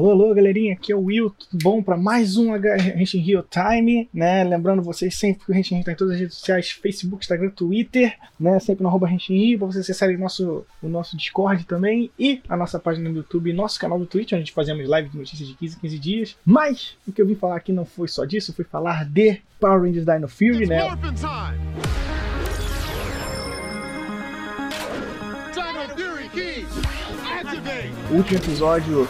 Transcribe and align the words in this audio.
Alô, 0.00 0.12
alô, 0.12 0.34
galerinha, 0.34 0.72
aqui 0.72 0.90
é 0.90 0.96
o 0.96 1.04
Will, 1.04 1.28
tudo 1.28 1.62
bom? 1.62 1.82
Para 1.82 1.94
mais 1.94 2.38
um 2.38 2.56
Henshin 2.96 3.18
Rio 3.18 3.44
Time, 3.50 4.08
né? 4.14 4.42
Lembrando 4.44 4.80
vocês 4.80 5.14
sempre 5.14 5.44
que 5.44 5.52
o 5.52 5.54
Henshin 5.54 5.74
Rio 5.74 5.84
tá 5.84 5.92
em 5.92 5.94
todas 5.94 6.14
as 6.14 6.20
redes 6.20 6.36
sociais, 6.38 6.70
Facebook, 6.70 7.22
Instagram, 7.22 7.50
Twitter, 7.50 8.16
né? 8.40 8.58
Sempre 8.60 8.82
no 8.82 8.88
arroba 8.88 9.12
Henshin 9.12 9.36
Rio, 9.36 9.58
pra 9.58 9.66
vocês 9.66 9.84
acessarem 9.84 10.16
o 10.16 10.18
nosso, 10.18 10.64
o 10.82 10.88
nosso 10.88 11.18
Discord 11.18 11.66
também 11.66 12.10
e 12.18 12.40
a 12.48 12.56
nossa 12.56 12.78
página 12.78 13.10
no 13.10 13.16
YouTube 13.16 13.50
e 13.50 13.52
nosso 13.52 13.78
canal 13.78 13.98
do 13.98 14.06
Twitch, 14.06 14.28
onde 14.28 14.36
a 14.36 14.38
gente 14.38 14.52
fazemos 14.52 14.88
live 14.88 15.10
de 15.10 15.18
notícias 15.18 15.46
de 15.46 15.54
15 15.54 15.78
15 15.78 15.98
dias. 15.98 16.36
Mas 16.46 16.96
o 17.06 17.12
que 17.12 17.20
eu 17.20 17.26
vim 17.26 17.34
falar 17.34 17.56
aqui 17.56 17.70
não 17.70 17.84
foi 17.84 18.08
só 18.08 18.24
disso, 18.24 18.54
foi 18.54 18.64
falar 18.64 19.04
de 19.04 19.38
Power 19.60 19.82
Rangers 19.82 20.06
Dino 20.06 20.28
Fury, 20.28 20.66
né? 20.66 20.80
O 28.10 28.14
último 28.14 28.38
episódio 28.38 29.06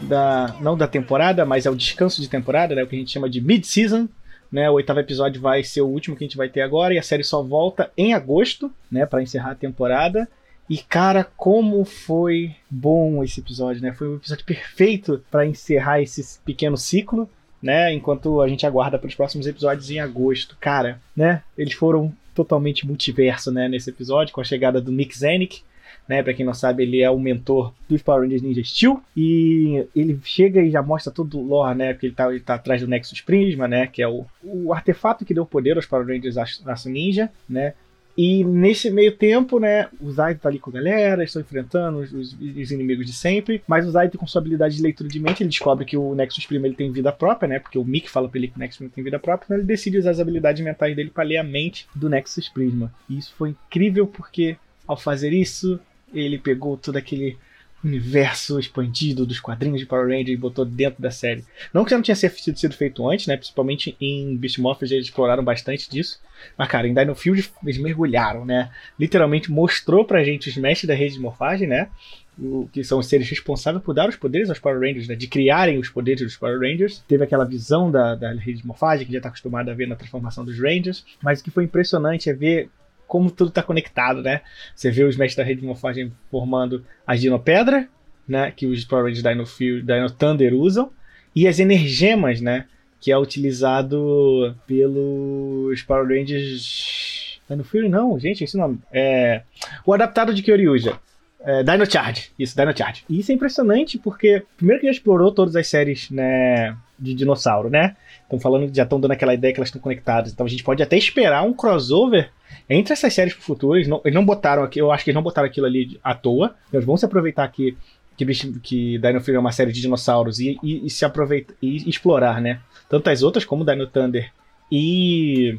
da 0.00 0.54
não 0.60 0.76
da 0.76 0.86
temporada, 0.86 1.44
mas 1.44 1.66
é 1.66 1.70
o 1.70 1.76
descanso 1.76 2.20
de 2.20 2.28
temporada, 2.28 2.74
né, 2.74 2.82
o 2.82 2.86
que 2.86 2.96
a 2.96 2.98
gente 2.98 3.12
chama 3.12 3.28
de 3.28 3.40
mid-season. 3.40 4.08
Né, 4.50 4.70
o 4.70 4.74
oitavo 4.74 4.98
episódio 4.98 5.42
vai 5.42 5.62
ser 5.62 5.82
o 5.82 5.86
último 5.86 6.16
que 6.16 6.24
a 6.24 6.26
gente 6.26 6.36
vai 6.36 6.48
ter 6.48 6.62
agora 6.62 6.94
e 6.94 6.98
a 6.98 7.02
série 7.02 7.22
só 7.22 7.42
volta 7.42 7.90
em 7.94 8.14
agosto, 8.14 8.72
né, 8.90 9.04
para 9.04 9.22
encerrar 9.22 9.50
a 9.50 9.54
temporada. 9.54 10.26
E 10.70 10.78
cara, 10.78 11.24
como 11.36 11.84
foi 11.84 12.54
bom 12.70 13.24
esse 13.24 13.40
episódio, 13.40 13.82
né? 13.82 13.92
Foi 13.92 14.06
um 14.06 14.16
episódio 14.16 14.44
perfeito 14.44 15.24
para 15.30 15.46
encerrar 15.46 16.02
esse 16.02 16.38
pequeno 16.40 16.76
ciclo, 16.76 17.28
né? 17.62 17.92
Enquanto 17.92 18.42
a 18.42 18.48
gente 18.48 18.66
aguarda 18.66 18.98
para 18.98 19.08
os 19.08 19.14
próximos 19.14 19.46
episódios 19.46 19.90
em 19.90 19.98
agosto. 19.98 20.58
Cara, 20.60 21.00
né? 21.16 21.42
Eles 21.56 21.72
foram 21.72 22.12
totalmente 22.34 22.86
multiverso, 22.86 23.50
né, 23.50 23.66
nesse 23.68 23.90
episódio 23.90 24.32
com 24.32 24.40
a 24.40 24.44
chegada 24.44 24.80
do 24.80 24.92
Nick 24.92 25.18
Zanuck, 25.18 25.62
né? 26.08 26.22
Para 26.22 26.34
quem 26.34 26.44
não 26.44 26.54
sabe, 26.54 26.82
ele 26.82 27.00
é 27.00 27.10
o 27.10 27.18
mentor 27.18 27.72
dos 27.88 28.02
Power 28.02 28.22
Rangers 28.22 28.42
Ninja 28.42 28.62
Steel 28.64 29.02
e 29.16 29.86
ele 29.94 30.18
chega 30.24 30.60
e 30.60 30.70
já 30.70 30.82
mostra 30.82 31.12
todo 31.12 31.38
o 31.38 31.46
lore, 31.46 31.76
né? 31.76 31.92
Porque 31.92 32.06
ele 32.06 32.14
tá, 32.14 32.30
ele 32.30 32.40
tá 32.40 32.54
atrás 32.54 32.80
do 32.80 32.88
Nexus 32.88 33.20
Prisma, 33.20 33.68
né? 33.68 33.86
Que 33.86 34.02
é 34.02 34.08
o, 34.08 34.24
o 34.42 34.72
artefato 34.72 35.24
que 35.24 35.34
deu 35.34 35.46
poder 35.46 35.76
aos 35.76 35.86
Power 35.86 36.06
Rangers 36.06 36.36
Aço 36.36 36.88
Ninja, 36.88 37.30
né? 37.48 37.74
E 38.20 38.42
nesse 38.42 38.90
meio 38.90 39.16
tempo, 39.16 39.60
né, 39.60 39.88
o 40.00 40.10
Zaito 40.10 40.40
tá 40.40 40.48
ali 40.48 40.58
com 40.58 40.70
a 40.70 40.72
galera, 40.72 41.22
estão 41.22 41.40
enfrentando 41.40 41.98
os, 41.98 42.12
os, 42.12 42.32
os, 42.32 42.70
inimigos 42.72 43.06
de 43.06 43.12
sempre, 43.12 43.62
mas 43.64 43.86
o 43.86 43.92
Zaito, 43.92 44.18
com 44.18 44.26
sua 44.26 44.40
habilidade 44.40 44.74
de 44.74 44.82
leitura 44.82 45.08
de 45.08 45.20
mente, 45.20 45.44
ele 45.44 45.50
descobre 45.50 45.84
que 45.84 45.96
o 45.96 46.16
Nexus 46.16 46.44
Prima 46.44 46.66
ele 46.66 46.74
tem 46.74 46.90
vida 46.90 47.12
própria, 47.12 47.48
né, 47.48 47.58
porque 47.60 47.78
o 47.78 47.84
Mick 47.84 48.10
fala 48.10 48.28
pra 48.28 48.36
ele 48.40 48.48
que 48.48 48.56
o 48.56 48.58
Nexus 48.58 48.78
Prima 48.78 48.92
tem 48.92 49.04
vida 49.04 49.20
própria, 49.20 49.46
então 49.46 49.56
ele 49.56 49.64
decide 49.64 49.98
usar 49.98 50.10
as 50.10 50.18
habilidades 50.18 50.64
mentais 50.64 50.96
dele 50.96 51.10
para 51.10 51.22
ler 51.22 51.36
a 51.36 51.44
mente 51.44 51.86
do 51.94 52.08
Nexus 52.08 52.48
Prisma. 52.48 52.92
E 53.08 53.18
isso 53.18 53.32
foi 53.38 53.50
incrível 53.50 54.04
porque, 54.04 54.56
ao 54.88 54.96
fazer 54.96 55.32
isso, 55.32 55.78
ele 56.12 56.38
pegou 56.38 56.76
todo 56.76 56.96
aquele 56.96 57.36
universo 57.84 58.58
expandido 58.58 59.24
dos 59.24 59.38
quadrinhos 59.38 59.80
de 59.80 59.86
Power 59.86 60.06
Rangers 60.06 60.30
e 60.30 60.36
botou 60.36 60.64
dentro 60.64 61.00
da 61.00 61.10
série. 61.10 61.44
Não 61.72 61.84
que 61.84 61.90
já 61.90 61.96
não 61.96 62.02
tinha 62.02 62.16
sido, 62.16 62.74
feito 62.74 63.08
antes, 63.08 63.26
né? 63.26 63.36
Principalmente 63.36 63.96
em 64.00 64.36
Beast 64.36 64.58
Morphers 64.58 64.90
eles 64.90 65.06
exploraram 65.06 65.44
bastante 65.44 65.88
disso. 65.88 66.20
Mas, 66.56 66.68
cara, 66.68 66.88
em 66.88 66.94
Dino 66.94 67.14
Field 67.14 67.48
eles 67.62 67.78
mergulharam, 67.78 68.44
né? 68.44 68.70
Literalmente 68.98 69.50
mostrou 69.50 70.04
pra 70.04 70.24
gente 70.24 70.48
os 70.48 70.56
mestres 70.56 70.88
da 70.88 70.94
rede 70.94 71.14
de 71.14 71.20
morfagem, 71.20 71.68
né? 71.68 71.88
O, 72.36 72.68
que 72.72 72.84
são 72.84 73.00
os 73.00 73.06
seres 73.06 73.28
responsáveis 73.28 73.84
por 73.84 73.92
dar 73.94 74.08
os 74.08 74.16
poderes 74.16 74.48
aos 74.48 74.58
Power 74.58 74.80
Rangers, 74.80 75.08
né? 75.08 75.14
De 75.14 75.28
criarem 75.28 75.78
os 75.78 75.88
poderes 75.88 76.22
dos 76.22 76.36
Power 76.36 76.58
Rangers. 76.58 77.02
Teve 77.06 77.22
aquela 77.22 77.44
visão 77.44 77.90
da, 77.90 78.14
da 78.16 78.32
rede 78.32 78.60
de 78.60 78.66
morfagem 78.66 79.06
que 79.06 79.12
já 79.12 79.18
está 79.18 79.28
acostumado 79.28 79.70
a 79.70 79.74
ver 79.74 79.86
na 79.86 79.96
transformação 79.96 80.44
dos 80.44 80.58
Rangers. 80.58 81.04
Mas 81.22 81.40
o 81.40 81.44
que 81.44 81.50
foi 81.50 81.64
impressionante 81.64 82.28
é 82.28 82.32
ver 82.32 82.70
como 83.08 83.30
tudo 83.30 83.48
está 83.48 83.62
conectado, 83.62 84.22
né? 84.22 84.42
Você 84.76 84.90
vê 84.90 85.02
os 85.02 85.16
mestres 85.16 85.36
da 85.36 85.42
rede 85.42 85.62
de 85.62 85.66
morfagem 85.66 86.12
formando 86.30 86.84
a 87.06 87.16
Dinopedra, 87.16 87.88
né? 88.28 88.52
Que 88.54 88.66
os 88.66 88.84
Power 88.84 89.06
Rangers 89.06 89.22
Dino, 89.22 89.82
Dino 89.82 90.10
Thunder 90.10 90.54
usam, 90.54 90.90
e 91.34 91.48
as 91.48 91.58
energemas, 91.58 92.40
né? 92.40 92.66
Que 93.00 93.10
é 93.10 93.18
utilizado 93.18 94.54
pelos 94.66 95.82
Power 95.82 96.06
Rangers. 96.06 97.40
Dino 97.48 97.64
Fury 97.64 97.88
não, 97.88 98.20
gente, 98.20 98.44
esse 98.44 98.58
nome. 98.58 98.78
É. 98.92 99.42
O 99.86 99.94
adaptado 99.94 100.34
de 100.34 100.42
Kyoryuja. 100.42 100.98
É, 101.40 101.62
Dino 101.62 101.90
Charge, 101.90 102.30
isso, 102.38 102.54
Dino 102.54 102.76
Charge. 102.76 103.04
E 103.08 103.20
isso 103.20 103.32
é 103.32 103.34
impressionante 103.34 103.96
porque, 103.96 104.42
primeiro 104.56 104.80
que 104.80 104.86
já 104.86 104.92
explorou 104.92 105.32
todas 105.32 105.56
as 105.56 105.66
séries 105.68 106.10
né, 106.10 106.76
de 106.98 107.14
dinossauro, 107.14 107.70
né? 107.70 107.96
Estão 108.24 108.38
falando, 108.38 108.74
já 108.74 108.82
estão 108.82 109.00
dando 109.00 109.12
aquela 109.12 109.32
ideia 109.32 109.54
que 109.54 109.58
elas 109.58 109.68
estão 109.68 109.80
conectadas. 109.80 110.32
Então 110.32 110.44
a 110.44 110.48
gente 110.48 110.64
pode 110.64 110.82
até 110.82 110.98
esperar 110.98 111.42
um 111.44 111.54
crossover 111.54 112.30
entre 112.68 112.92
essas 112.92 113.12
séries 113.12 113.34
pro 113.34 113.42
futuro. 113.42 113.76
Eles 113.76 113.88
não, 113.88 114.00
eles 114.04 114.14
não 114.14 114.24
botaram 114.24 114.62
aqui, 114.62 114.80
eu 114.80 114.90
acho 114.92 115.04
que 115.04 115.10
eles 115.10 115.16
não 115.16 115.22
botaram 115.22 115.48
aquilo 115.48 115.66
ali 115.66 115.98
à 116.02 116.14
toa. 116.14 116.54
Eles 116.72 116.84
vão 116.84 116.96
se 116.96 117.04
aproveitar 117.04 117.44
aqui 117.44 117.76
que, 118.16 118.24
que 118.60 118.98
Dino 118.98 119.20
Fury 119.20 119.36
é 119.36 119.40
uma 119.40 119.52
série 119.52 119.72
de 119.72 119.80
dinossauros 119.80 120.40
e, 120.40 120.58
e, 120.62 120.86
e 120.86 120.90
se 120.90 121.04
aproveitar 121.04 121.54
e 121.62 121.88
explorar, 121.88 122.40
né? 122.40 122.60
Tanto 122.88 123.08
as 123.08 123.22
outras 123.22 123.44
como 123.44 123.64
Dino 123.64 123.86
Thunder 123.86 124.32
e 124.70 125.58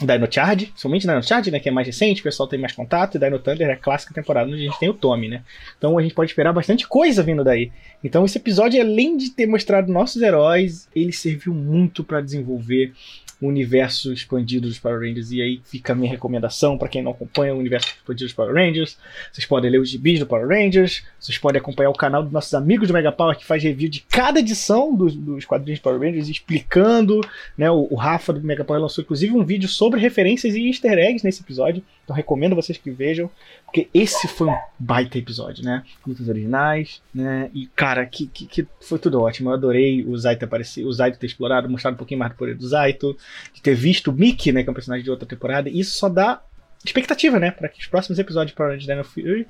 Dino 0.00 0.28
Charge, 0.30 0.72
somente 0.76 1.06
Dino 1.06 1.22
Charge, 1.22 1.50
né, 1.50 1.58
que 1.58 1.68
é 1.68 1.72
mais 1.72 1.86
recente, 1.86 2.20
o 2.20 2.24
pessoal 2.24 2.48
tem 2.48 2.58
mais 2.58 2.72
contato, 2.72 3.16
e 3.16 3.18
Dino 3.18 3.38
Thunder 3.38 3.68
é 3.68 3.72
a 3.72 3.76
clássica 3.76 4.12
temporada 4.12 4.50
onde 4.50 4.60
a 4.60 4.64
gente 4.64 4.78
tem 4.78 4.88
o 4.88 4.94
Tommy, 4.94 5.28
né? 5.28 5.42
Então 5.78 5.96
a 5.96 6.02
gente 6.02 6.14
pode 6.14 6.30
esperar 6.30 6.52
bastante 6.52 6.86
coisa 6.86 7.22
vindo 7.22 7.42
daí. 7.42 7.72
Então 8.04 8.24
esse 8.24 8.36
episódio, 8.36 8.80
além 8.80 9.16
de 9.16 9.30
ter 9.30 9.46
mostrado 9.46 9.90
nossos 9.90 10.20
heróis, 10.20 10.88
ele 10.94 11.12
serviu 11.12 11.54
muito 11.54 12.04
para 12.04 12.20
desenvolver 12.20 12.92
o 13.40 13.48
universo 13.48 14.12
expandido 14.12 14.68
dos 14.68 14.78
Power 14.78 15.00
Rangers. 15.00 15.30
E 15.30 15.42
aí 15.42 15.60
fica 15.64 15.92
a 15.92 15.96
minha 15.96 16.10
recomendação 16.10 16.78
para 16.78 16.88
quem 16.88 17.02
não 17.02 17.12
acompanha 17.12 17.54
o 17.54 17.58
universo 17.58 17.88
expandido 17.88 18.26
dos 18.26 18.32
Power 18.32 18.54
Rangers. 18.54 18.96
Vocês 19.32 19.46
podem 19.46 19.70
ler 19.70 19.78
os 19.78 19.90
gibis 19.90 20.18
do 20.18 20.26
Power 20.26 20.48
Rangers, 20.48 21.04
vocês 21.20 21.36
podem 21.38 21.60
acompanhar 21.60 21.90
o 21.90 21.94
canal 21.94 22.22
dos 22.22 22.32
nossos 22.32 22.54
amigos 22.54 22.88
do 22.88 22.94
Mega 22.94 23.12
Power 23.12 23.36
que 23.36 23.44
faz 23.44 23.62
review 23.62 23.88
de 23.88 24.00
cada 24.00 24.40
edição 24.40 24.94
dos, 24.94 25.14
dos 25.14 25.44
quadrinhos 25.44 25.80
Power 25.80 26.00
Rangers, 26.00 26.28
explicando. 26.28 27.20
Né, 27.56 27.70
o, 27.70 27.88
o 27.90 27.94
Rafa 27.94 28.32
do 28.32 28.40
Mega 28.40 28.64
Power 28.64 28.80
lançou 28.80 29.02
inclusive 29.02 29.32
um 29.34 29.44
vídeo 29.44 29.68
sobre 29.68 29.85
referências 29.94 30.54
e 30.54 30.66
easter 30.66 30.98
eggs 30.98 31.24
nesse 31.24 31.42
episódio. 31.42 31.82
Então 32.04 32.14
recomendo 32.14 32.54
vocês 32.54 32.78
que 32.78 32.90
vejam, 32.90 33.30
porque 33.64 33.88
esse 33.92 34.28
foi 34.28 34.48
um 34.48 34.56
baita 34.78 35.18
episódio, 35.18 35.64
né? 35.64 35.82
Lutas 36.06 36.28
originais, 36.28 37.02
né? 37.14 37.50
E 37.52 37.66
cara, 37.66 38.06
que, 38.06 38.26
que, 38.26 38.46
que 38.46 38.66
foi 38.80 38.98
tudo 38.98 39.20
ótimo. 39.20 39.50
Eu 39.50 39.54
adorei 39.54 40.04
o 40.04 40.16
Zaito 40.16 40.44
aparecer, 40.44 40.84
o 40.84 40.92
Zaito 40.92 41.18
ter 41.18 41.26
explorado, 41.26 41.68
mostrado 41.68 41.94
um 41.94 41.98
pouquinho 41.98 42.20
mais 42.20 42.32
do 42.32 42.36
poder 42.36 42.54
do 42.54 42.66
Zaito, 42.66 43.16
de 43.52 43.60
ter 43.60 43.74
visto 43.74 44.10
o 44.10 44.12
Mickey, 44.12 44.52
né, 44.52 44.62
que 44.62 44.68
é 44.68 44.72
um 44.72 44.74
personagem 44.74 45.04
de 45.04 45.10
outra 45.10 45.26
temporada. 45.26 45.68
E 45.68 45.80
isso 45.80 45.98
só 45.98 46.08
dá 46.08 46.42
expectativa, 46.84 47.38
né, 47.38 47.50
para 47.50 47.68
que 47.68 47.80
os 47.80 47.86
próximos 47.86 48.18
episódios 48.18 48.56
Rangers 48.56 48.84
Dino 48.84 49.04
Fury 49.04 49.46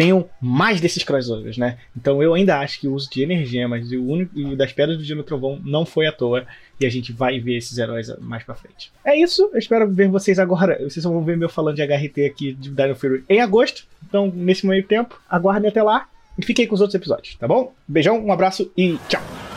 tenham 0.00 0.26
mais 0.40 0.80
desses 0.80 1.04
crossovers, 1.04 1.58
né? 1.58 1.76
Então 1.94 2.22
eu 2.22 2.32
ainda 2.32 2.58
acho 2.58 2.80
que 2.80 2.88
o 2.88 2.94
uso 2.94 3.10
de 3.10 3.22
energemas 3.22 3.92
e 3.92 3.98
o 3.98 4.08
único 4.08 4.32
e 4.34 4.56
das 4.56 4.72
pedras 4.72 4.96
do 4.96 5.04
Dino 5.04 5.22
Trovão 5.22 5.60
não 5.62 5.84
foi 5.84 6.06
à 6.06 6.12
toa 6.12 6.46
e 6.80 6.86
a 6.86 6.88
gente 6.88 7.12
vai 7.12 7.38
ver 7.38 7.58
esses 7.58 7.76
heróis 7.76 8.10
mais 8.18 8.42
pra 8.42 8.54
frente. 8.54 8.90
É 9.04 9.14
isso, 9.14 9.50
eu 9.52 9.58
espero 9.58 9.86
ver 9.92 10.08
vocês 10.08 10.38
agora. 10.38 10.82
Vocês 10.82 11.04
vão 11.04 11.22
ver 11.22 11.36
meu 11.36 11.50
falando 11.50 11.76
de 11.76 11.82
HRT 11.82 12.24
aqui 12.24 12.54
de 12.54 12.70
Dino 12.70 12.96
Fury 12.96 13.24
em 13.28 13.42
agosto. 13.42 13.84
Então, 14.08 14.32
nesse 14.34 14.66
meio 14.66 14.84
tempo, 14.84 15.20
aguardem 15.28 15.68
até 15.68 15.82
lá 15.82 16.08
e 16.38 16.42
fiquem 16.46 16.66
com 16.66 16.74
os 16.74 16.80
outros 16.80 16.94
episódios, 16.94 17.34
tá 17.34 17.46
bom? 17.46 17.74
Beijão, 17.86 18.24
um 18.24 18.32
abraço 18.32 18.72
e 18.74 18.98
tchau! 19.06 19.49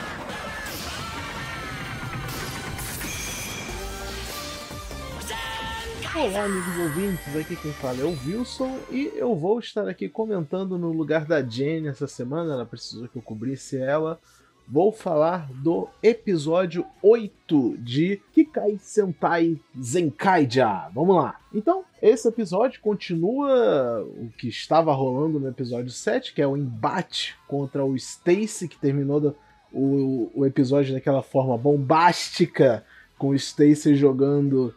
Olá, 6.24 6.46
amigos 6.46 6.78
ouvintes, 6.80 7.36
aqui 7.36 7.54
quem 7.54 7.74
fala 7.74 8.00
é 8.00 8.06
o 8.06 8.18
Wilson 8.26 8.80
e 8.90 9.12
eu 9.14 9.36
vou 9.36 9.60
estar 9.60 9.90
aqui 9.90 10.08
comentando 10.08 10.78
no 10.78 10.90
lugar 10.90 11.26
da 11.26 11.44
Jenny 11.44 11.90
essa 11.90 12.08
semana, 12.08 12.54
ela 12.54 12.66
precisou 12.66 13.10
que 13.10 13.18
eu 13.18 13.22
cobrisse 13.22 13.78
ela. 13.78 14.18
Vou 14.66 14.94
falar 14.94 15.52
do 15.52 15.90
episódio 16.02 16.86
8 17.02 17.78
de 17.80 18.22
Kikai 18.32 18.78
Sentai 18.80 19.60
Zenkaija. 19.78 20.90
Vamos 20.96 21.18
lá. 21.18 21.38
Então, 21.54 21.84
esse 22.02 22.26
episódio 22.26 22.80
continua 22.80 24.02
o 24.02 24.30
que 24.38 24.48
estava 24.48 24.94
rolando 24.94 25.42
no 25.42 25.50
episódio 25.50 25.92
7, 25.92 26.34
que 26.34 26.42
é 26.42 26.48
o 26.48 26.56
embate 26.56 27.36
contra 27.50 27.84
o 27.84 27.98
Stacy, 27.98 28.70
que 28.70 28.80
terminou 28.80 29.20
do, 29.20 29.36
o, 29.74 30.32
o 30.34 30.46
episódio 30.46 30.94
daquela 30.94 31.22
forma 31.22 31.58
bombástica, 31.58 32.86
com 33.18 33.28
o 33.28 33.36
Stacy 33.36 33.98
jogando 33.98 34.74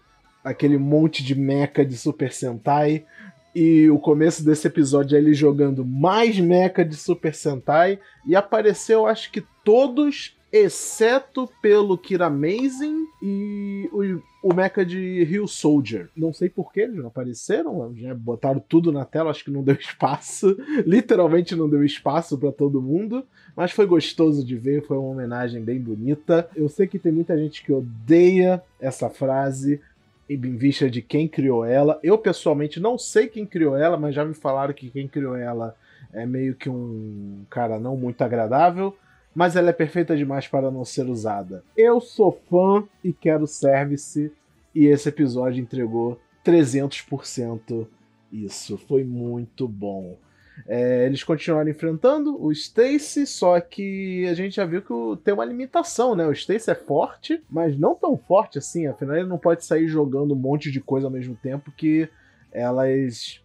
aquele 0.47 0.79
monte 0.79 1.25
de 1.25 1.35
mecha 1.35 1.85
de 1.85 1.97
Super 1.97 2.33
Sentai. 2.33 3.05
E 3.53 3.91
o 3.91 3.99
começo 3.99 4.45
desse 4.45 4.69
episódio 4.69 5.17
é 5.17 5.19
ele 5.19 5.35
jogando 5.35 5.85
mais 5.85 6.39
mecha 6.39 6.85
de 6.85 6.95
Super 6.95 7.35
Sentai. 7.35 7.99
E 8.25 8.37
apareceu, 8.37 9.07
acho 9.07 9.33
que 9.33 9.43
todos, 9.65 10.37
exceto 10.53 11.51
pelo 11.61 11.99
Kira 11.99 12.27
Amazing 12.27 13.07
e 13.21 13.89
o, 13.93 14.51
o 14.51 14.55
mecha 14.55 14.87
de 14.87 15.25
Rio 15.25 15.49
Soldier. 15.49 16.09
Não 16.17 16.33
sei 16.33 16.49
porquê, 16.49 16.83
eles 16.83 16.97
não 16.97 17.09
apareceram, 17.09 17.93
já 17.97 18.15
botaram 18.15 18.61
tudo 18.61 18.93
na 18.93 19.05
tela, 19.05 19.31
acho 19.31 19.45
que 19.45 19.51
não 19.51 19.65
deu 19.65 19.75
espaço. 19.81 20.57
Literalmente 20.87 21.57
não 21.57 21.69
deu 21.69 21.83
espaço 21.85 22.39
para 22.39 22.53
todo 22.53 22.81
mundo. 22.81 23.27
Mas 23.57 23.73
foi 23.73 23.87
gostoso 23.87 24.45
de 24.45 24.57
ver, 24.57 24.87
foi 24.87 24.97
uma 24.97 25.09
homenagem 25.09 25.61
bem 25.61 25.81
bonita. 25.81 26.49
Eu 26.55 26.69
sei 26.69 26.87
que 26.87 27.01
tem 27.01 27.11
muita 27.11 27.37
gente 27.37 27.65
que 27.65 27.73
odeia 27.73 28.63
essa 28.79 29.11
frase, 29.11 29.81
em 30.29 30.57
vista 30.57 30.91
de 30.91 31.01
quem 31.03 31.29
criou 31.29 31.65
ela. 31.65 31.99
Eu 32.03 32.19
pessoalmente 32.19 32.81
não 32.81 32.99
sei 32.99 33.29
quem 33.29 33.47
criou 33.47 33.77
ela, 33.77 33.97
mas 33.97 34.15
já 34.15 34.25
me 34.25 34.35
falaram 34.35 34.75
que 34.75 34.91
quem 34.91 35.07
criou 35.07 35.37
ela 35.37 35.77
é 36.13 36.25
meio 36.27 36.55
que 36.55 36.69
um 36.69 37.45
cara 37.51 37.79
não 37.79 37.97
muito 37.97 38.23
agradável. 38.23 38.97
mas 39.37 39.55
ela 39.55 39.69
é 39.69 39.73
perfeita 39.73 40.17
demais 40.17 40.49
para 40.49 40.71
não 40.71 40.83
ser 40.83 41.07
usada. 41.11 41.63
Eu 41.77 42.01
sou 42.01 42.33
fã 42.49 42.83
e 43.05 43.13
quero 43.13 43.47
service, 43.47 44.33
e 44.75 44.87
esse 44.87 45.11
episódio 45.11 45.61
entregou 45.61 46.19
300% 46.43 47.87
isso. 48.33 48.79
Foi 48.79 49.05
muito 49.05 49.69
bom. 49.69 50.17
É, 50.67 51.05
eles 51.07 51.23
continuaram 51.23 51.69
enfrentando 51.69 52.41
o 52.43 52.51
Stacy, 52.51 53.27
só 53.27 53.61
que 53.61 54.27
a 54.27 54.35
gente 54.35 54.57
já 54.57 54.65
viu 54.65 54.81
que 54.81 54.93
o, 54.93 55.17
tem 55.17 55.35
uma 55.35 55.45
limitação, 55.45 56.15
né? 56.15 56.27
O 56.27 56.33
Stacy 56.33 56.71
é 56.71 56.75
forte, 56.75 57.43
mas 57.51 57.79
não 57.79 57.95
tão 57.95 58.17
forte 58.17 58.59
assim. 58.59 58.87
Afinal, 58.87 59.17
ele 59.17 59.29
não 59.29 59.39
pode 59.39 59.65
sair 59.65 59.87
jogando 59.87 60.33
um 60.33 60.39
monte 60.39 60.71
de 60.71 60.81
coisa 60.81 61.07
ao 61.07 61.13
mesmo 61.13 61.37
tempo 61.37 61.73
que 61.77 62.09
elas 62.53 63.41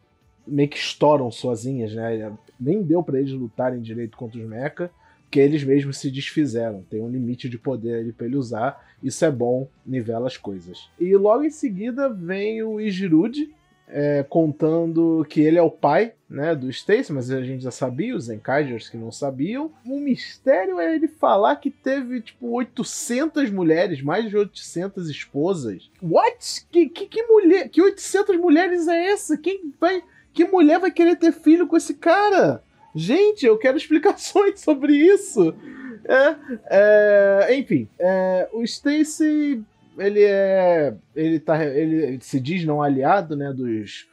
meio 0.47 0.69
que 0.69 0.77
estouram 0.77 1.29
sozinhas, 1.29 1.93
né? 1.93 2.31
Nem 2.59 2.81
deu 2.81 3.03
para 3.03 3.19
eles 3.19 3.31
lutarem 3.31 3.81
direito 3.81 4.17
contra 4.17 4.39
os 4.39 4.45
mecha, 4.45 4.89
porque 5.23 5.39
eles 5.39 5.63
mesmos 5.63 5.97
se 5.97 6.11
desfizeram. 6.11 6.83
Tem 6.89 7.01
um 7.01 7.09
limite 7.09 7.47
de 7.47 7.57
poder 7.57 7.99
ali 7.99 8.11
pra 8.11 8.25
ele 8.25 8.35
usar. 8.35 8.85
Isso 9.01 9.23
é 9.23 9.31
bom, 9.31 9.67
nivela 9.85 10.27
as 10.27 10.37
coisas. 10.37 10.89
E 10.99 11.15
logo 11.15 11.43
em 11.43 11.49
seguida 11.49 12.09
vem 12.09 12.61
o 12.63 12.79
Ijirude, 12.79 13.53
é, 13.91 14.25
contando 14.27 15.25
que 15.29 15.41
ele 15.41 15.57
é 15.57 15.61
o 15.61 15.69
pai 15.69 16.13
né, 16.29 16.55
do 16.55 16.69
Stacy, 16.69 17.11
mas 17.11 17.29
a 17.29 17.41
gente 17.41 17.63
já 17.63 17.71
sabia, 17.71 18.15
os 18.15 18.29
Enkaijers 18.29 18.89
que 18.89 18.97
não 18.97 19.11
sabiam. 19.11 19.71
O 19.85 19.99
mistério 19.99 20.79
é 20.79 20.95
ele 20.95 21.07
falar 21.07 21.57
que 21.57 21.69
teve, 21.69 22.21
tipo, 22.21 22.47
800 22.47 23.51
mulheres, 23.51 24.01
mais 24.01 24.29
de 24.29 24.37
800 24.37 25.09
esposas. 25.09 25.91
What? 26.01 26.65
Que, 26.71 26.87
que, 26.87 27.05
que 27.05 27.23
mulher? 27.23 27.69
Que 27.69 27.81
800 27.81 28.37
mulheres 28.37 28.87
é 28.87 29.11
essa? 29.11 29.37
Quem 29.37 29.73
vai... 29.79 30.01
Que 30.33 30.45
mulher 30.45 30.79
vai 30.79 30.91
querer 30.91 31.17
ter 31.17 31.33
filho 31.33 31.67
com 31.67 31.75
esse 31.75 31.93
cara? 31.95 32.63
Gente, 32.95 33.45
eu 33.45 33.57
quero 33.57 33.75
explicações 33.77 34.61
sobre 34.61 34.95
isso. 34.95 35.53
É, 36.05 36.35
é, 36.69 37.55
enfim, 37.57 37.87
é, 37.99 38.49
o 38.53 38.63
Stacy 38.63 39.63
ele 39.97 40.23
é. 40.23 40.95
Ele, 41.15 41.39
tá, 41.39 41.63
ele 41.63 42.19
se 42.21 42.39
diz 42.39 42.65
não 42.65 42.81
aliado 42.81 43.35
né, 43.35 43.51
dos 43.53 44.07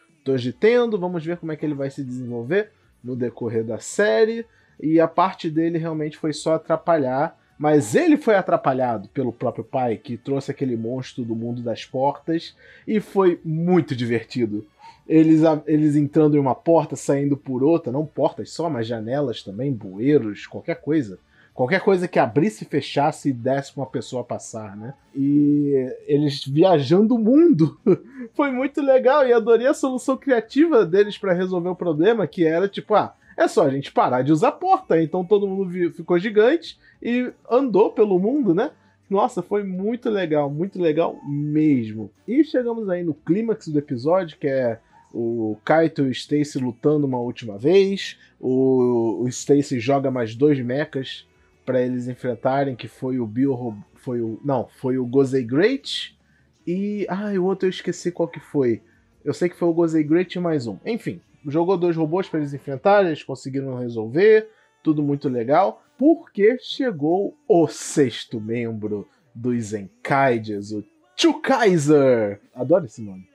Tendo. 0.58 0.98
Vamos 0.98 1.24
ver 1.24 1.36
como 1.38 1.52
é 1.52 1.56
que 1.56 1.64
ele 1.64 1.74
vai 1.74 1.90
se 1.90 2.04
desenvolver 2.04 2.70
no 3.02 3.16
decorrer 3.16 3.64
da 3.64 3.78
série. 3.78 4.44
E 4.80 5.00
a 5.00 5.08
parte 5.08 5.50
dele 5.50 5.78
realmente 5.78 6.16
foi 6.16 6.32
só 6.32 6.54
atrapalhar. 6.54 7.38
Mas 7.58 7.96
ele 7.96 8.16
foi 8.16 8.36
atrapalhado 8.36 9.08
pelo 9.08 9.32
próprio 9.32 9.64
pai, 9.64 9.96
que 9.96 10.16
trouxe 10.16 10.50
aquele 10.50 10.76
monstro 10.76 11.24
do 11.24 11.34
mundo 11.34 11.60
das 11.60 11.84
portas. 11.84 12.54
E 12.86 13.00
foi 13.00 13.40
muito 13.44 13.96
divertido. 13.96 14.64
Eles, 15.08 15.40
eles 15.66 15.96
entrando 15.96 16.36
em 16.36 16.40
uma 16.40 16.54
porta, 16.54 16.94
saindo 16.94 17.36
por 17.36 17.64
outra, 17.64 17.90
não 17.90 18.04
portas 18.04 18.50
só, 18.50 18.68
mas 18.68 18.86
janelas 18.86 19.42
também, 19.42 19.72
bueiros, 19.72 20.46
qualquer 20.46 20.80
coisa. 20.80 21.18
Qualquer 21.58 21.80
coisa 21.80 22.06
que 22.06 22.20
abrisse 22.20 22.62
e 22.62 22.68
fechasse 22.68 23.30
e 23.30 23.32
desse 23.32 23.76
uma 23.76 23.84
pessoa 23.84 24.22
passar, 24.22 24.76
né? 24.76 24.94
E 25.12 25.92
eles 26.06 26.44
viajando 26.46 27.16
o 27.16 27.18
mundo. 27.18 27.76
Foi 28.32 28.52
muito 28.52 28.80
legal 28.80 29.26
e 29.26 29.32
adorei 29.32 29.66
a 29.66 29.74
solução 29.74 30.16
criativa 30.16 30.86
deles 30.86 31.18
para 31.18 31.32
resolver 31.32 31.70
o 31.70 31.74
problema, 31.74 32.28
que 32.28 32.44
era 32.44 32.68
tipo, 32.68 32.94
ah, 32.94 33.12
é 33.36 33.48
só 33.48 33.64
a 33.64 33.70
gente 33.70 33.90
parar 33.90 34.22
de 34.22 34.30
usar 34.30 34.52
porta. 34.52 35.02
Então 35.02 35.24
todo 35.24 35.48
mundo 35.48 35.92
ficou 35.94 36.16
gigante 36.16 36.78
e 37.02 37.32
andou 37.50 37.90
pelo 37.90 38.20
mundo, 38.20 38.54
né? 38.54 38.70
Nossa, 39.10 39.42
foi 39.42 39.64
muito 39.64 40.08
legal, 40.08 40.48
muito 40.48 40.80
legal 40.80 41.18
mesmo. 41.26 42.08
E 42.28 42.44
chegamos 42.44 42.88
aí 42.88 43.02
no 43.02 43.14
clímax 43.14 43.66
do 43.66 43.80
episódio, 43.80 44.38
que 44.38 44.46
é 44.46 44.78
o 45.12 45.56
Kaito 45.64 46.02
e 46.02 46.06
o 46.06 46.12
Stacy 46.12 46.60
lutando 46.60 47.04
uma 47.04 47.18
última 47.18 47.58
vez. 47.58 48.16
O, 48.38 49.24
o 49.24 49.28
Stacy 49.28 49.80
joga 49.80 50.08
mais 50.08 50.36
dois 50.36 50.60
mechas 50.60 51.26
para 51.68 51.82
eles 51.82 52.08
enfrentarem, 52.08 52.74
que 52.74 52.88
foi 52.88 53.18
o 53.18 53.26
Bill 53.26 53.76
foi 53.96 54.22
o 54.22 54.40
não, 54.42 54.66
foi 54.80 54.96
o 54.96 55.04
Gozei 55.04 55.44
Great 55.44 56.18
e 56.66 57.04
ah, 57.10 57.30
o 57.38 57.44
outro 57.44 57.66
eu 57.66 57.70
esqueci 57.70 58.10
qual 58.10 58.26
que 58.26 58.40
foi. 58.40 58.80
Eu 59.22 59.34
sei 59.34 59.50
que 59.50 59.54
foi 59.54 59.68
o 59.68 59.74
Gozei 59.74 60.02
Great 60.02 60.34
e 60.34 60.40
mais 60.40 60.66
um. 60.66 60.78
Enfim, 60.82 61.20
jogou 61.46 61.76
dois 61.76 61.94
robôs 61.94 62.26
para 62.26 62.40
eles 62.40 62.54
enfrentarem, 62.54 63.08
eles 63.08 63.22
conseguiram 63.22 63.78
resolver, 63.78 64.48
tudo 64.82 65.02
muito 65.02 65.28
legal, 65.28 65.82
porque 65.98 66.56
chegou 66.58 67.36
o 67.46 67.68
sexto 67.68 68.40
membro 68.40 69.06
dos 69.34 69.62
Zenkaiges, 69.64 70.72
o 70.72 70.82
Chukaiser. 71.14 72.40
Adoro 72.54 72.86
esse 72.86 73.02
nome. 73.02 73.27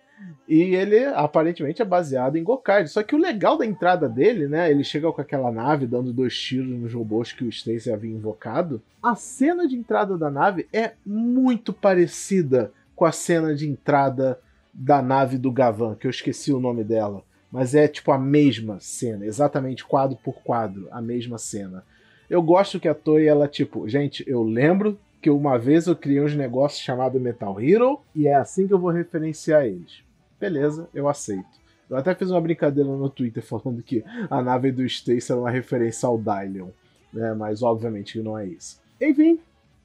E 0.48 0.76
ele 0.76 1.06
aparentemente 1.06 1.82
é 1.82 1.86
baseado 1.86 2.36
em 2.36 2.44
Gokaido. 2.44 2.90
Só 2.90 3.02
que 3.02 3.16
o 3.16 3.20
legal 3.20 3.58
da 3.58 3.66
entrada 3.66 4.10
dele, 4.10 4.48
né? 4.48 4.70
Ele 4.70 4.84
chega 4.84 5.12
com 5.12 5.22
aquela 5.22 5.52
nave 5.52 5.88
dando 5.88 6.12
dois 6.12 6.38
tiros 6.38 6.68
nos 6.68 6.94
robôs 6.94 7.32
que 7.32 7.44
o 7.44 7.50
Stacy 7.50 7.92
havia 7.92 8.12
invocado. 8.12 8.82
A 9.02 9.16
cena 9.16 9.68
de 9.68 9.76
entrada 9.76 10.18
da 10.18 10.30
nave 10.30 10.68
é 10.74 10.94
muito 11.06 11.72
parecida 11.72 12.72
com 12.96 13.06
a 13.06 13.12
cena 13.12 13.56
de 13.56 13.68
entrada 13.68 14.40
da 14.74 15.02
nave 15.02 15.38
do 15.38 15.52
Gavan, 15.52 15.96
que 15.96 16.08
eu 16.08 16.12
esqueci 16.12 16.52
o 16.52 16.60
nome 16.60 16.84
dela. 16.84 17.24
Mas 17.52 17.76
é 17.76 17.88
tipo 17.88 18.12
a 18.12 18.18
mesma 18.18 18.80
cena, 18.80 19.26
exatamente 19.26 19.86
quadro 19.86 20.18
por 20.24 20.42
quadro, 20.44 20.88
a 20.92 21.02
mesma 21.02 21.38
cena. 21.38 21.84
Eu 22.30 22.42
gosto 22.42 22.80
que 22.80 22.88
a 22.88 22.96
Toei, 22.96 23.28
ela, 23.28 23.48
tipo, 23.48 23.88
gente, 23.88 24.24
eu 24.28 24.42
lembro 24.42 25.00
que 25.22 25.30
uma 25.30 25.58
vez 25.58 25.86
eu 25.86 25.96
criei 25.96 26.20
uns 26.20 26.36
negócios 26.36 26.82
chamado 26.82 27.20
Metal 27.20 27.62
Hero 27.62 28.00
e 28.16 28.28
é 28.28 28.34
assim 28.34 28.68
que 28.68 28.74
eu 28.74 28.80
vou 28.80 28.90
referenciar 28.90 29.66
eles 29.66 30.04
beleza, 30.40 30.90
eu 30.94 31.08
aceito. 31.08 31.64
Eu 31.90 31.98
até 31.98 32.16
fiz 32.16 32.32
uma 32.32 32.42
brincadeira 32.42 32.90
no 32.90 33.10
Twitter 33.10 33.44
falando 33.44 33.84
que 33.84 34.04
a 34.30 34.42
nave 34.42 34.72
do 34.72 34.84
Stacy 34.84 35.32
era 35.32 35.42
uma 35.42 35.52
referência 35.52 36.08
ao 36.08 36.18
Dylion, 36.18 36.70
né? 37.14 37.34
Mas 37.34 37.62
obviamente 37.62 38.22
não 38.22 38.38
é 38.38 38.48
isso. 38.48 38.82
Enfim, 39.00 39.40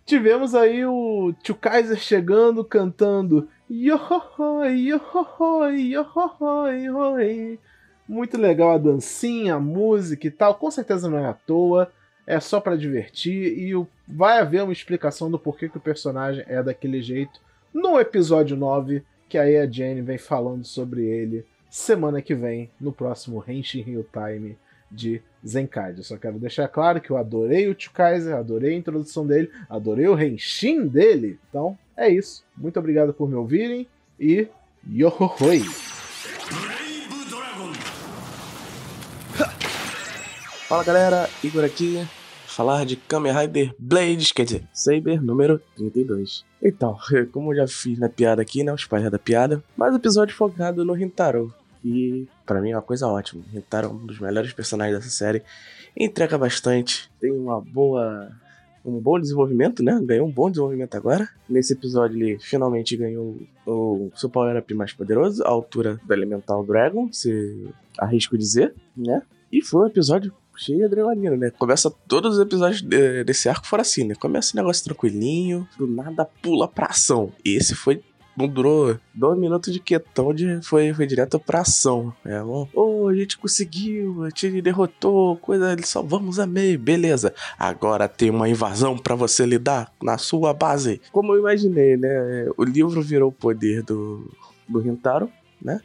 tivemos 0.06 0.54
aí 0.54 0.86
o 0.86 1.34
Tio 1.42 1.54
Kaiser 1.54 1.98
chegando, 1.98 2.64
cantando 2.64 3.48
Yohohoi, 3.70 4.88
Yohohoi, 4.90 5.94
Yohohoi, 5.94 7.58
Muito 8.08 8.38
legal 8.38 8.70
a 8.70 8.78
dancinha, 8.78 9.56
a 9.56 9.60
música 9.60 10.26
e 10.26 10.30
tal. 10.30 10.54
Com 10.54 10.70
certeza 10.70 11.10
não 11.10 11.18
é 11.18 11.26
à 11.26 11.34
toa, 11.34 11.92
é 12.26 12.40
só 12.40 12.60
para 12.60 12.76
divertir 12.76 13.58
e 13.58 13.86
vai 14.06 14.38
haver 14.38 14.62
uma 14.62 14.72
explicação 14.72 15.30
do 15.30 15.38
porquê 15.38 15.68
que 15.68 15.76
o 15.76 15.80
personagem 15.80 16.44
é 16.46 16.62
daquele 16.62 17.02
jeito 17.02 17.40
no 17.72 17.98
episódio 18.00 18.56
9 18.56 19.02
que 19.28 19.36
aí 19.38 19.56
a 19.58 19.70
Jenny 19.70 20.00
vem 20.00 20.18
falando 20.18 20.64
sobre 20.64 21.04
ele 21.04 21.44
semana 21.70 22.22
que 22.22 22.34
vem, 22.34 22.70
no 22.80 22.92
próximo 22.92 23.44
Henshin 23.46 23.82
Rio 23.82 24.06
Time 24.10 24.56
de 24.90 25.22
Zenkaido. 25.46 26.02
Só 26.02 26.16
quero 26.16 26.38
deixar 26.38 26.66
claro 26.68 27.00
que 27.00 27.10
eu 27.10 27.16
adorei 27.16 27.68
o 27.68 27.76
Chukaiser, 27.78 28.34
adorei 28.34 28.74
a 28.74 28.78
introdução 28.78 29.26
dele, 29.26 29.50
adorei 29.68 30.08
o 30.08 30.18
Henshin 30.18 30.86
dele. 30.86 31.38
Então, 31.48 31.78
é 31.96 32.08
isso. 32.08 32.42
Muito 32.56 32.78
obrigado 32.78 33.12
por 33.12 33.28
me 33.28 33.34
ouvirem 33.34 33.86
e 34.18 34.48
yohohoi! 34.90 35.62
Fala 40.68 40.84
galera, 40.84 41.28
Igor 41.42 41.64
aqui, 41.64 42.06
falar 42.48 42.84
de 42.84 42.96
Kamen 42.96 43.32
Rider 43.32 43.74
Blades, 43.78 44.32
quer 44.32 44.44
dizer, 44.44 44.64
Saber 44.72 45.22
número 45.22 45.60
32. 45.76 46.44
Então, 46.62 46.98
como 47.30 47.52
eu 47.52 47.56
já 47.56 47.68
fiz 47.68 47.98
na 47.98 48.08
piada 48.08 48.42
aqui, 48.42 48.64
né, 48.64 48.72
os 48.72 48.84
pais 48.84 49.08
da 49.10 49.18
piada, 49.18 49.62
mais 49.76 49.94
episódio 49.94 50.34
focado 50.34 50.84
no 50.84 50.94
Rintaro, 50.94 51.52
e 51.84 52.26
para 52.44 52.60
mim 52.60 52.70
é 52.70 52.76
uma 52.76 52.82
coisa 52.82 53.06
ótima. 53.06 53.44
Rintaro 53.52 53.88
é 53.88 53.90
um 53.90 54.06
dos 54.06 54.18
melhores 54.18 54.52
personagens 54.52 54.98
dessa 54.98 55.10
série, 55.10 55.42
entrega 55.96 56.36
bastante, 56.36 57.10
tem 57.20 57.30
uma 57.30 57.60
boa 57.60 58.30
um 58.84 58.98
bom 58.98 59.20
desenvolvimento, 59.20 59.82
né? 59.82 60.00
Ganhou 60.02 60.26
um 60.26 60.32
bom 60.32 60.48
desenvolvimento 60.48 60.94
agora. 60.94 61.28
Nesse 61.46 61.74
episódio 61.74 62.16
ele 62.16 62.38
finalmente 62.38 62.96
ganhou 62.96 63.36
o 63.66 64.10
seu 64.14 64.30
power 64.30 64.56
up 64.56 64.72
mais 64.72 64.94
poderoso, 64.94 65.44
a 65.44 65.48
altura 65.48 66.00
do 66.02 66.14
Elemental 66.14 66.64
Dragon, 66.64 67.12
se 67.12 67.68
arrisco 67.98 68.38
dizer, 68.38 68.74
né? 68.96 69.20
E 69.52 69.62
foi 69.62 69.82
um 69.82 69.86
episódio 69.86 70.32
cheio 70.58 70.78
de 70.78 70.84
adrenalina, 70.84 71.36
né? 71.36 71.50
Começa 71.50 71.90
todos 72.06 72.34
os 72.34 72.40
episódios 72.40 72.82
desse 72.82 73.48
arco 73.48 73.66
fora 73.66 73.82
assim, 73.82 74.04
né? 74.04 74.14
Começa 74.14 74.54
um 74.54 74.60
negócio 74.60 74.84
tranquilinho, 74.84 75.66
do 75.78 75.86
nada 75.86 76.24
pula 76.24 76.68
pra 76.68 76.86
ação. 76.86 77.32
E 77.44 77.56
esse 77.56 77.74
foi 77.74 78.02
não 78.38 78.46
durou 78.46 78.96
dois 79.12 79.36
minutos 79.36 79.72
de 79.72 79.80
quietão, 79.80 80.32
de, 80.32 80.62
foi, 80.62 80.94
foi 80.94 81.06
direto 81.06 81.40
pra 81.40 81.62
ação. 81.62 82.14
É, 82.24 82.40
bom, 82.40 82.68
oh, 82.72 83.08
a 83.08 83.14
gente 83.14 83.36
conseguiu, 83.36 84.22
a 84.22 84.28
gente 84.28 84.62
derrotou, 84.62 85.36
coisa, 85.38 85.76
salvamos 85.82 86.38
a 86.38 86.46
meio, 86.46 86.78
beleza. 86.78 87.34
Agora 87.58 88.06
tem 88.06 88.30
uma 88.30 88.48
invasão 88.48 88.96
para 88.96 89.16
você 89.16 89.44
lidar 89.44 89.92
na 90.00 90.16
sua 90.18 90.54
base. 90.54 91.00
Como 91.10 91.34
eu 91.34 91.40
imaginei, 91.40 91.96
né? 91.96 92.46
O 92.56 92.62
livro 92.62 93.02
virou 93.02 93.30
o 93.30 93.32
poder 93.32 93.82
do, 93.82 94.30
do 94.68 94.78
Rintaro, 94.78 95.28
né? 95.60 95.80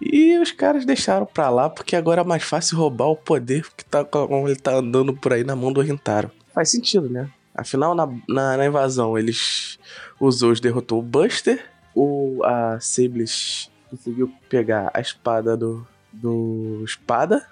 E 0.00 0.38
os 0.38 0.52
caras 0.52 0.84
deixaram 0.84 1.26
pra 1.26 1.48
lá 1.48 1.70
porque 1.70 1.96
agora 1.96 2.20
é 2.20 2.24
mais 2.24 2.42
fácil 2.42 2.76
roubar 2.76 3.06
o 3.06 3.16
poder 3.16 3.66
que 3.76 3.84
tá, 3.84 4.04
como 4.04 4.48
ele 4.48 4.56
tá 4.56 4.74
andando 4.74 5.14
por 5.14 5.32
aí 5.32 5.44
na 5.44 5.56
mão 5.56 5.72
do 5.72 5.80
Rintaro. 5.80 6.30
Faz 6.54 6.70
sentido, 6.70 7.08
né? 7.08 7.30
Afinal, 7.54 7.94
na, 7.94 8.06
na, 8.28 8.56
na 8.56 8.66
invasão, 8.66 9.18
eles. 9.18 9.78
Os 10.18 10.38
Zeus 10.38 10.60
derrotou 10.60 10.98
o 10.98 11.02
Buster, 11.02 11.64
o, 11.94 12.42
a 12.44 12.78
Sablis 12.80 13.70
conseguiu 13.88 14.32
pegar 14.48 14.90
a 14.94 15.00
espada 15.00 15.56
do. 15.56 15.86
do 16.12 16.82
Espada 16.84 17.46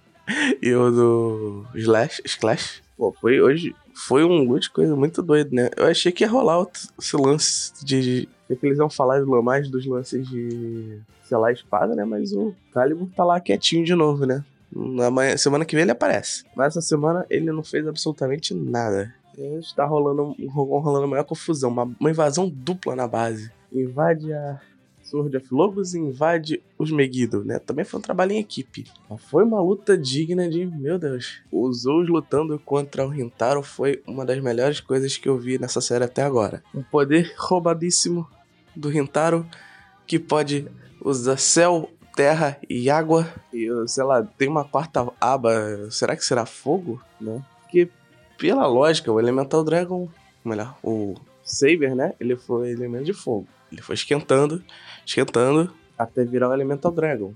e 0.60 0.74
o 0.74 0.90
do 0.90 1.66
Slash, 1.74 2.22
Slash 2.24 2.84
Pô, 2.96 3.12
foi 3.20 3.40
hoje. 3.40 3.74
Foi 3.94 4.24
um 4.24 4.42
loot 4.42 4.70
coisa 4.70 4.94
muito 4.96 5.22
doido, 5.22 5.54
né? 5.54 5.70
Eu 5.76 5.86
achei 5.86 6.10
que 6.12 6.24
ia 6.24 6.30
rolar 6.30 6.66
esse 6.98 7.16
lance 7.16 7.72
de. 7.84 8.28
De 8.48 8.56
que 8.56 8.66
eles 8.66 8.78
iam 8.78 8.90
falar 8.90 9.24
mais 9.24 9.68
dos 9.68 9.86
lances 9.86 10.28
de. 10.28 11.00
sei 11.22 11.36
lá, 11.36 11.50
espada, 11.52 11.94
né? 11.94 12.04
Mas 12.04 12.32
o 12.32 12.54
Calibur 12.72 13.08
tá 13.16 13.24
lá 13.24 13.40
quietinho 13.40 13.84
de 13.84 13.94
novo, 13.94 14.26
né? 14.26 14.44
Na 14.74 15.10
manhã, 15.10 15.36
semana 15.36 15.64
que 15.64 15.74
vem 15.74 15.82
ele 15.82 15.92
aparece. 15.92 16.44
Mas 16.54 16.68
essa 16.68 16.80
semana 16.80 17.24
ele 17.30 17.50
não 17.52 17.62
fez 17.62 17.86
absolutamente 17.86 18.54
nada. 18.54 19.14
Está 19.58 19.84
rolando, 19.84 20.34
rolando 20.48 21.08
maior 21.08 21.24
confusão. 21.24 21.70
Uma, 21.70 21.90
uma 21.98 22.10
invasão 22.10 22.48
dupla 22.48 22.94
na 22.94 23.06
base. 23.06 23.50
Invade 23.72 24.32
a 24.32 24.60
Sword 25.04 25.36
of 25.36 25.46
Logos 25.52 25.94
invade 25.94 26.62
os 26.78 26.90
Megiddo, 26.90 27.44
né? 27.44 27.58
Também 27.58 27.84
foi 27.84 27.98
um 27.98 28.02
trabalho 28.02 28.32
em 28.32 28.38
equipe. 28.38 28.84
Foi 29.28 29.44
uma 29.44 29.60
luta 29.60 29.96
digna 29.96 30.48
de, 30.48 30.66
meu 30.66 30.98
Deus. 30.98 31.40
Os 31.52 31.82
Zou 31.82 32.00
lutando 32.00 32.58
contra 32.58 33.06
o 33.06 33.08
Rintaro 33.08 33.62
foi 33.62 34.02
uma 34.06 34.24
das 34.24 34.42
melhores 34.42 34.80
coisas 34.80 35.16
que 35.16 35.28
eu 35.28 35.38
vi 35.38 35.58
nessa 35.58 35.80
série 35.80 36.04
até 36.04 36.22
agora. 36.22 36.62
Um 36.74 36.82
poder 36.82 37.32
roubadíssimo 37.36 38.26
do 38.74 38.88
Rintaro 38.88 39.46
que 40.06 40.18
pode 40.18 40.66
usar 41.00 41.36
céu, 41.36 41.90
terra 42.16 42.58
e 42.68 42.88
água. 42.88 43.28
E, 43.52 43.68
sei 43.86 44.04
lá, 44.04 44.22
tem 44.22 44.48
uma 44.48 44.64
quarta 44.64 45.06
aba. 45.20 45.90
Será 45.90 46.16
que 46.16 46.24
será 46.24 46.46
fogo? 46.46 47.00
Né? 47.20 47.44
Que, 47.70 47.88
pela 48.38 48.66
lógica, 48.66 49.12
o 49.12 49.20
Elemental 49.20 49.62
Dragon, 49.62 50.08
melhor, 50.44 50.76
o 50.82 51.14
Saber, 51.44 51.94
né? 51.94 52.14
Ele 52.18 52.36
foi 52.36 52.70
elemento 52.70 53.04
de 53.04 53.12
fogo. 53.12 53.46
Ele 53.74 53.82
foi 53.82 53.96
esquentando, 53.96 54.62
esquentando, 55.04 55.72
até 55.98 56.24
virar 56.24 56.48
o 56.48 56.54
Elemental 56.54 56.92
Dragon. 56.92 57.34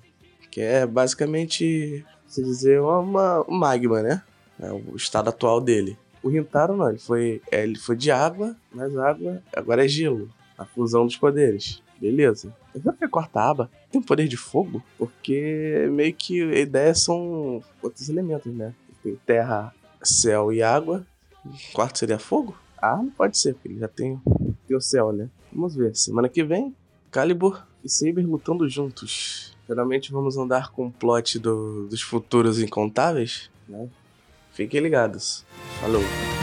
Que 0.50 0.60
é 0.60 0.86
basicamente, 0.86 2.04
se 2.26 2.42
dizer, 2.42 2.80
uma, 2.80 3.00
uma 3.42 3.44
magma, 3.48 4.02
né? 4.02 4.22
É 4.60 4.72
o 4.72 4.94
estado 4.96 5.28
atual 5.28 5.60
dele. 5.60 5.98
O 6.22 6.28
Rintaro 6.28 6.76
não, 6.76 6.88
ele 6.88 6.98
foi, 6.98 7.42
é, 7.50 7.62
ele 7.62 7.78
foi 7.78 7.96
de 7.96 8.10
água, 8.10 8.56
mas 8.72 8.96
água 8.96 9.42
agora 9.54 9.84
é 9.84 9.88
gelo. 9.88 10.30
A 10.56 10.64
fusão 10.64 11.06
dos 11.06 11.16
poderes. 11.16 11.82
Beleza. 12.00 12.54
Será 12.72 12.92
que 12.92 13.04
a 13.04 13.08
quarta 13.08 13.40
aba 13.40 13.70
tem 13.90 14.00
poder 14.00 14.28
de 14.28 14.36
fogo? 14.36 14.82
Porque 14.96 15.88
meio 15.90 16.14
que 16.14 16.42
a 16.42 16.58
ideia 16.58 16.94
são 16.94 17.62
outros 17.82 18.08
elementos, 18.08 18.52
né? 18.52 18.74
Tem 19.02 19.16
terra, 19.26 19.74
céu 20.02 20.52
e 20.52 20.62
água. 20.62 21.04
Quarto 21.72 21.98
seria 21.98 22.18
fogo? 22.18 22.56
Ah, 22.80 22.96
não 22.96 23.10
pode 23.10 23.38
ser, 23.38 23.54
porque 23.54 23.68
ele 23.68 23.78
já 23.78 23.88
tem, 23.88 24.20
tem 24.66 24.76
o 24.76 24.80
céu, 24.80 25.12
né? 25.12 25.28
Vamos 25.58 25.74
ver. 25.74 25.92
Semana 25.96 26.28
que 26.28 26.44
vem, 26.44 26.72
Calibur 27.10 27.66
e 27.82 27.88
Saber 27.88 28.24
lutando 28.24 28.68
juntos. 28.68 29.56
Geralmente 29.66 30.12
vamos 30.12 30.36
andar 30.36 30.70
com 30.70 30.86
o 30.86 30.92
plot 30.92 31.36
do, 31.40 31.88
dos 31.88 32.00
futuros 32.00 32.60
incontáveis, 32.60 33.50
né? 33.68 33.88
Fiquem 34.52 34.80
ligados. 34.80 35.44
Falou! 35.80 36.37